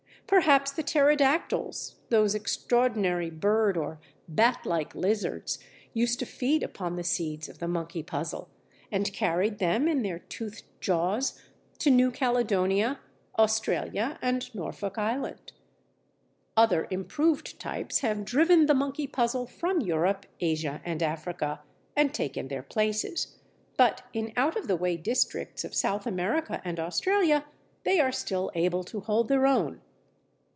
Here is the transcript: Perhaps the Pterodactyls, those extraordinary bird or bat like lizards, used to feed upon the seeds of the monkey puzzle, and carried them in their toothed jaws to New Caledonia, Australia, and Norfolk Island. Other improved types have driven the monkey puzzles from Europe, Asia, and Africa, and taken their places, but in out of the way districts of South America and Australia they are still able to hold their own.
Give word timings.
Perhaps 0.27 0.71
the 0.71 0.81
Pterodactyls, 0.83 1.97
those 2.07 2.33
extraordinary 2.33 3.29
bird 3.29 3.75
or 3.75 3.99
bat 4.29 4.65
like 4.65 4.95
lizards, 4.95 5.59
used 5.93 6.19
to 6.19 6.25
feed 6.25 6.63
upon 6.63 6.95
the 6.95 7.03
seeds 7.03 7.49
of 7.49 7.59
the 7.59 7.67
monkey 7.67 8.01
puzzle, 8.01 8.47
and 8.93 9.11
carried 9.11 9.57
them 9.59 9.89
in 9.89 10.03
their 10.03 10.19
toothed 10.19 10.63
jaws 10.79 11.37
to 11.79 11.89
New 11.91 12.11
Caledonia, 12.11 13.01
Australia, 13.37 14.17
and 14.21 14.55
Norfolk 14.55 14.97
Island. 14.97 15.51
Other 16.55 16.87
improved 16.89 17.59
types 17.59 17.99
have 17.99 18.23
driven 18.23 18.67
the 18.67 18.73
monkey 18.73 19.07
puzzles 19.07 19.51
from 19.51 19.81
Europe, 19.81 20.25
Asia, 20.39 20.81
and 20.85 21.03
Africa, 21.03 21.59
and 21.93 22.13
taken 22.13 22.47
their 22.47 22.63
places, 22.63 23.35
but 23.75 24.03
in 24.13 24.31
out 24.37 24.55
of 24.55 24.69
the 24.69 24.77
way 24.77 24.95
districts 24.95 25.65
of 25.65 25.75
South 25.75 26.07
America 26.07 26.61
and 26.63 26.79
Australia 26.79 27.43
they 27.83 27.99
are 27.99 28.13
still 28.13 28.49
able 28.55 28.85
to 28.85 29.01
hold 29.01 29.27
their 29.27 29.45
own. 29.45 29.81